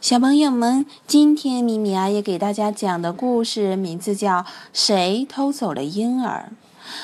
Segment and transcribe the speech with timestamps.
[0.00, 4.38] 小朋友们，今天米米阿姨给大家讲的故事名字叫
[4.72, 6.52] 《谁偷走了婴儿》。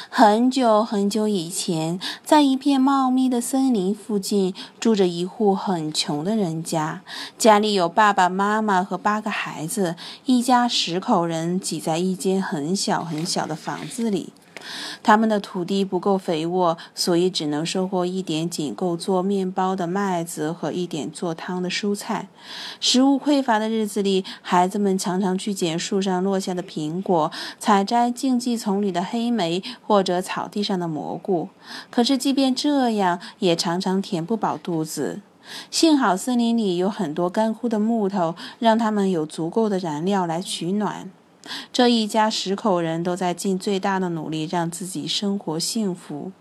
[0.08, 7.02] 很久很久以前，在一片茂密的森林附近，住着一户很穷的人家，
[7.36, 9.94] 家里有爸爸妈妈和八个孩子，
[10.24, 14.32] 一家十口人挤在一间很小很小的房子里。
[15.02, 22.28] 他们的土地不够肥沃，所以只能收获一点仅够做面包的麦子和一点做汤的蔬菜。
[22.80, 31.48] 食物匮乏的日子里，孩子们常常去捡树上落下的苹果，采摘荆棘丛里的黑莓，或者草地上的蘑菇。
[31.90, 35.20] 可是，即便这样，也常常填不饱肚子。
[35.70, 41.10] 幸好森林里有很多干枯的木头，让他们有足够的燃料来取暖。
[41.72, 46.32] 这一家十口人都在尽最大的努力让自己生活幸福。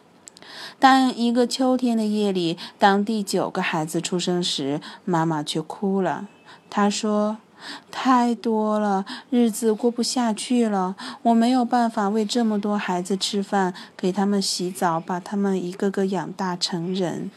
[0.79, 6.27] 但一个秋天的夜里，当第九个孩子出生时，妈妈却哭了。
[6.69, 7.37] 她说
[7.89, 10.95] ：“太多了，日子过不下去了。
[11.23, 17.31] 我没有办法为这么多孩子吃饭，给他们洗澡，把他们一个个养大成人。”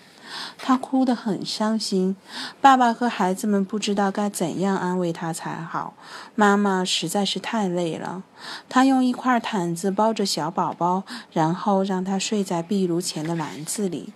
[0.58, 2.16] 他哭得很伤心，
[2.60, 5.94] 爸爸和孩子们不知道该怎样安慰他才好。
[6.34, 8.22] 妈妈实在是太累了，
[8.68, 14.12] 她用一块毯子包着小宝宝，然后让他睡在壁炉前的篮子里。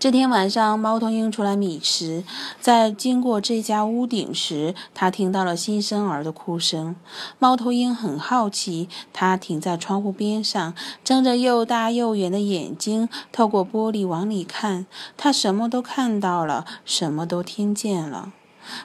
[0.00, 2.22] 这天晚上，猫头鹰出来觅食，
[2.60, 6.94] 在经过这家屋顶时，他听到了新生儿的哭声。
[7.40, 14.86] 猫头鹰很好奇，它停在窗户边上，睁着又大又圆的眼睛，透过玻璃往里看。
[15.16, 18.30] 它什么都看到了，什么都听见了。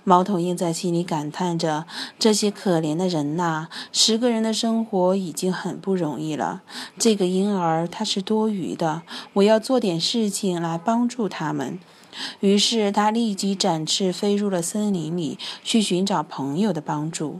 [0.03, 1.85] 猫头鹰在心里感叹着
[2.19, 6.61] ：“这些可怜的人呐，十个人的生活已经很不容易了。
[6.97, 9.03] 这个婴儿他是多余的，
[9.33, 11.79] 我要做点事情来帮助他们。”
[12.41, 17.39] 于是他立即展翅飞入了森林里，去寻找朋友的帮助。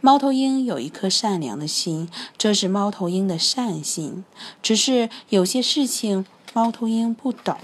[0.00, 2.08] 猫头鹰有一颗善良的心，
[2.38, 4.24] 这是猫头鹰的善心。
[4.62, 6.24] 只是有些事情，
[6.54, 7.58] 猫头鹰不懂。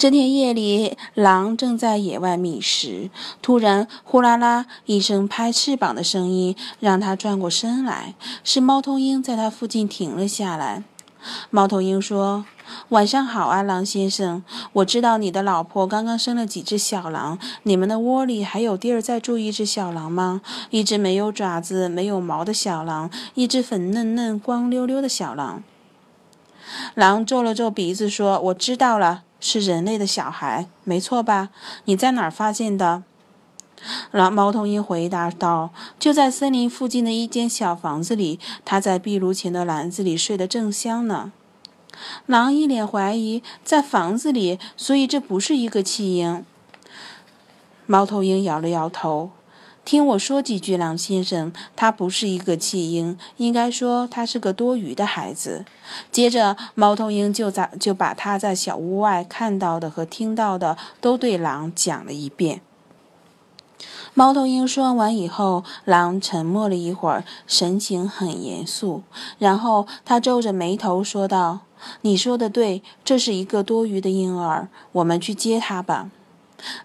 [0.00, 3.10] 这天夜里，狼正在野外觅食。
[3.42, 10.84] 突然，呼啦啦一声拍翅膀的声音让它转过身来，是猫头鹰在它附近停了下来。
[11.50, 12.46] 猫头鹰说
[12.88, 14.42] ：“晚上好啊，狼先生！
[14.72, 20.40] 我知道你的老婆刚刚生了几只小狼，你们的窝里还有地儿再住一只小狼吗？
[20.70, 25.62] 一只没有爪子、没有毛的小狼，一只粉嫩嫩、光溜溜的小狼。”
[26.96, 31.48] 狼皱了皱鼻子说：“我知道了。”是人类的小孩，没错吧？
[31.86, 33.02] 你在哪儿发现的？
[34.10, 41.32] 狼猫头鹰回答道：“就在森林附近的一间小房子里，他在壁炉前的篮子里睡得正香呢。”
[42.26, 46.44] 狼一脸怀疑：“在房子里，所以这不是一个弃婴？”
[47.86, 49.30] 猫头鹰摇了摇头。
[49.90, 55.64] 听我说几句，狼先生，他不是一个弃婴，应该说他是个多余的孩子。
[56.12, 62.60] 接着，猫头鹰就在就把他在小屋外看到的和听到的都对狼讲了一遍。
[64.14, 69.02] 猫头鹰说完以后，狼沉默了一会儿，神情很严肃，
[69.40, 71.62] 然后他皱着眉头说道
[72.02, 76.10] ：“你说的对，这是一个多余的婴儿，我们去接他吧。”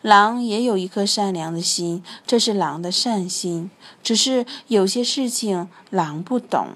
[0.02, 3.69] 狼也有一颗善良的心，这是狼的善心。
[4.03, 6.68] 只是有些事情狼不懂。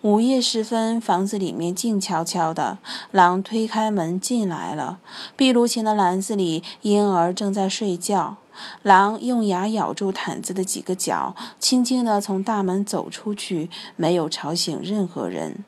[0.00, 2.78] 午夜时分，房子里面静悄悄的。
[3.10, 4.98] 狼推开门进来了。
[5.36, 8.36] 壁炉前的篮子里，婴儿正在睡觉。
[8.82, 15.62] 狼用牙咬住毯子的几个角，轻轻地从大门走出去，没有吵醒任何人。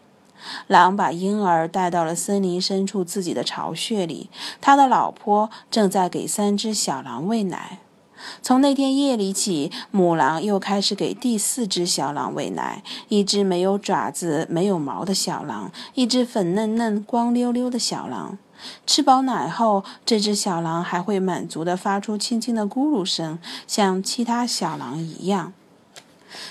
[0.66, 7.78] 狼把婴儿带到了森林深处自己的巢穴里，他的老婆正在给三只小狼喂奶。
[8.43, 18.37] 从那天夜里起，母狼又开始给第四只小狼喂奶：一只没有爪子、没有毛的小狼，一只粉嫩嫩、光溜溜的小狼。
[18.84, 25.53] 吃饱奶后，这只小狼还会满足地发出轻轻的咕噜声，像其他小狼一样。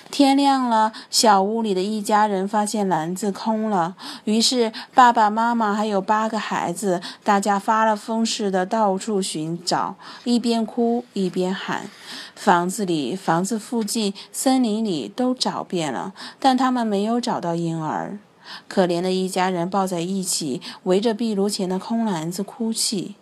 [0.10, 3.96] 天亮了，小屋里的一家人发现篮子空了，
[4.26, 11.90] 于是爸爸妈妈还有八个孩子，大家发了疯似的到处寻找，一边哭一边喊。
[12.36, 18.20] 房子里、房子附近、森林里都找遍了，但他们没有找到婴儿。
[18.68, 23.16] 可怜的一家人抱在一起，围着壁炉前的空篮子哭泣。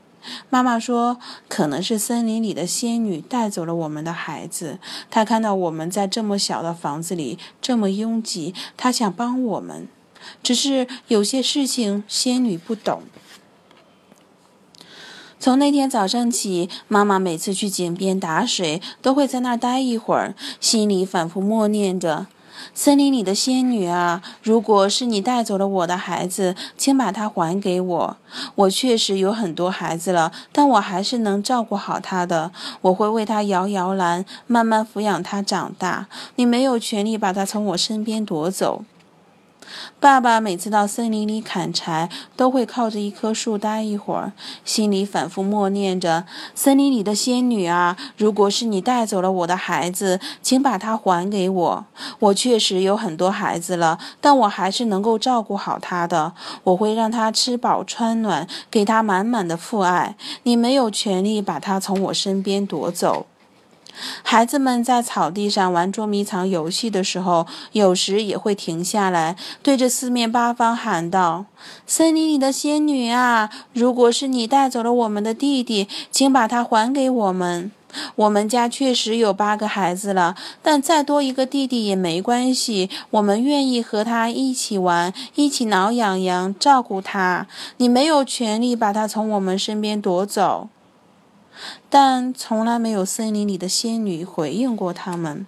[0.50, 1.20] 妈妈说
[1.50, 4.80] ：“可能是森林里的仙女带走了我们的孩子。
[5.10, 9.88] 她看到我们在这么小的房子里这么拥挤，她想帮我们。
[10.42, 13.04] 只是有些事情仙女不懂。”
[15.38, 22.26] 从那天早上起，妈妈每次去井边打水，都会在那儿待一会儿，心里反复默念着
[22.74, 28.18] ：“森林里的仙女啊，如果是你带走了我的孩子，请把它还给我。
[28.56, 32.52] 我确实有很多孩子了，但我还是能照顾好他的。
[32.82, 36.08] 我会为他摇摇篮，慢慢抚养他长大。
[36.36, 38.84] 你没有权利把他从我身边夺走。”
[40.00, 44.34] 爸爸每次到森林里砍柴，都会靠着一棵树待一会儿，
[44.64, 51.86] 心里反复默念着：“森林里的仙女啊，如果是你带走了我的孩子，请把它还给我。
[52.20, 56.34] 我确实有很多孩子了，但我还是能够照顾好他的。
[56.64, 60.16] 我会让他吃饱穿暖，给他满满的父爱。
[60.44, 63.26] 你没有权利把他从我身边夺走。”
[64.24, 71.46] 孩子们在草地上玩捉迷藏游戏的时候，有时也会停下来，对着四面八方喊道
[71.88, 77.72] ：“森林里的仙女啊，如果是你带走了我们的弟弟，请把他还给我们。
[78.16, 87.48] 我们家确实有八个孩子了，但再多一个弟弟也没关系，我们愿意和他一起玩，一起挠痒痒，照顾他。
[87.78, 90.68] 你没有权利把他从我们身边夺走。”
[91.90, 95.46] 但从来没有森林里的仙女回应过他们。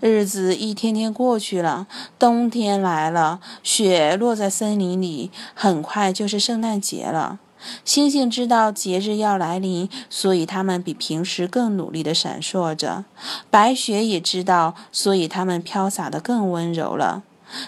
[0.00, 1.86] 日子一天天过去了，
[2.18, 7.38] 冬天来了，雪落在森林里，很快就是圣诞节了。
[7.84, 13.04] 星星知道节日要来临，所以它们比平时更努力地闪烁着。
[13.50, 17.22] 白雪也知道，所以它们飘洒得更温柔了。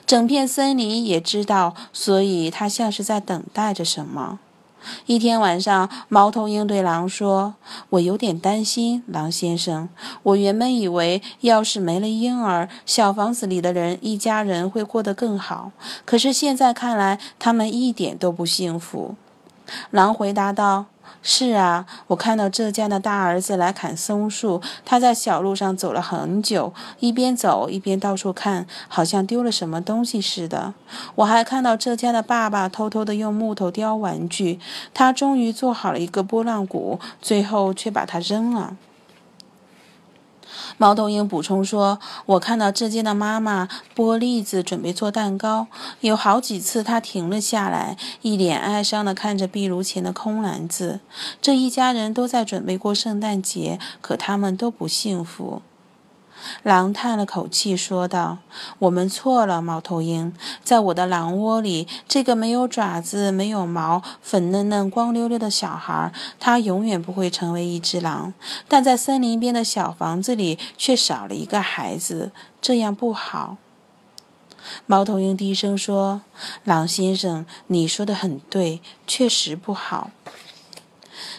[0.05, 4.41] 整片森林也知道，所以它像是在等待着什么。
[5.06, 7.54] 一天晚上，猫头鹰对狼说
[7.90, 9.88] ：“我有点担心，狼先生。
[10.22, 15.72] 我原本以为，要是没了婴儿，小房子里的人一家人会过得更好。
[16.04, 19.14] 可是现在看来，他们一点都不幸福。”
[19.90, 20.86] 狼回答道。
[21.23, 30.75] 是啊，我看到这家的大儿子来砍松树，他在小路上走了很久，一边走一边到处看，好像丢了什么东西似的。
[31.17, 34.61] 我还看到这家的爸爸偷偷的用木头雕玩具，
[34.93, 38.77] 他终于做好了一个拨浪鼓，最后却把它扔了。
[40.76, 45.69] 猫头鹰补充说：“我看到这间的妈妈剥栗子，准备做蛋糕。
[46.00, 51.00] 有好几次，她停了下来，一脸哀伤地看着壁炉前的空篮子。
[51.41, 55.62] 这一家人都在准备过圣诞节，可他们都不幸福。”
[56.62, 58.38] 狼叹了口气，说道
[58.81, 60.35] ：“我们错了，猫头鹰。
[60.62, 68.35] 在我的狼窝里，这个没有爪子、没有毛、粉嫩嫩、光溜溜的小孩，他永远不会成为一只狼。
[68.69, 73.56] 但在森林边的小房子里，却少了一个孩子，这样不好。”
[74.87, 76.23] 猫头鹰低声说
[76.64, 80.11] ：“狼先生，你说的很对，确实不好。”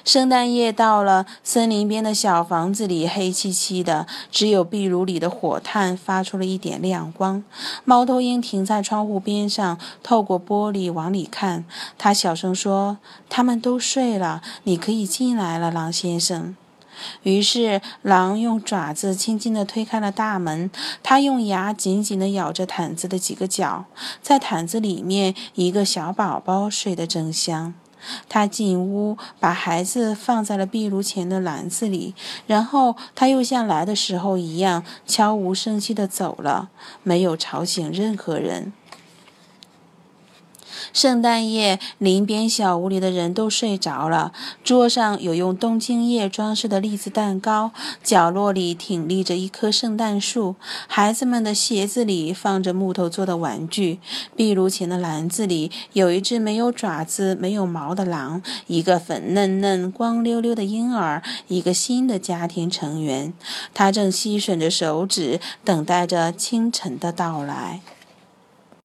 [0.05, 7.43] 圣诞夜到了，森林边的小房子里黑漆漆的，只有壁炉里的火炭发出了一点亮光。
[7.83, 11.65] 猫头鹰停在窗户边上，透过玻璃往里看。
[11.97, 12.99] 他小声说
[13.29, 16.55] ：“他们都睡了，你可以进来了，狼先生。”
[17.23, 20.69] 于是，狼用爪子轻轻地推开了大门。
[21.01, 23.85] 它用牙紧紧地咬着毯子的几个角，
[24.21, 27.73] 在毯子里面，一个小宝宝睡得正香。
[28.27, 32.13] 他进屋，把孩子放在了壁炉前的篮子里，
[32.47, 36.69] 然后他又像来的时候一样悄无声息地走了，
[37.03, 38.73] 没有吵醒任何人。
[40.95, 44.31] 圣诞夜，林边小屋里的人都睡着了。
[44.63, 47.71] 桌上有用冬青叶装饰的栗子蛋糕，
[48.01, 50.55] 角落里挺立着一棵圣诞树。
[50.87, 53.99] 孩子们的鞋子里放着木头做的玩具。
[54.37, 63.33] 壁炉前的篮子里有一只没有爪子、没有毛的狼，一个粉嫩嫩、光溜溜的婴儿，一个新的家庭成员。
[63.73, 67.81] 他正吸吮着手指，等待着清晨的到来。